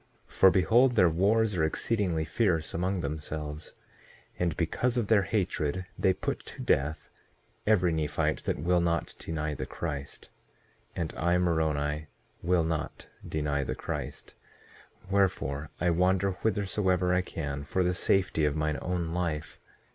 1:2 0.27 0.31
For 0.33 0.49
behold, 0.49 0.95
their 0.95 1.11
wars 1.11 1.53
are 1.55 1.63
exceedingly 1.63 2.25
fierce 2.25 2.73
among 2.73 3.01
themselves; 3.01 3.71
and 4.39 4.57
because 4.57 4.97
of 4.97 5.09
their 5.09 5.21
hatred 5.21 5.85
they 5.95 6.11
put 6.11 6.39
to 6.39 6.61
death 6.63 7.09
every 7.67 7.91
Nephite 7.93 8.45
that 8.45 8.57
will 8.57 8.81
not 8.81 9.13
deny 9.19 9.53
the 9.53 9.67
Christ. 9.67 10.29
1:3 10.97 11.01
And 11.01 11.13
I, 11.17 11.37
Moroni, 11.37 12.07
will 12.41 12.63
not 12.63 13.09
deny 13.29 13.63
the 13.63 13.75
Christ; 13.75 14.33
wherefore, 15.11 15.69
I 15.79 15.91
wander 15.91 16.31
whithersoever 16.31 17.13
I 17.13 17.21
can 17.21 17.63
for 17.63 17.83
the 17.83 17.93
safety 17.93 18.43
of 18.43 18.55
mine 18.55 18.79
own 18.81 19.13
life. 19.13 19.59